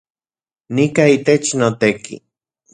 [0.75, 2.15] Nika itech noteki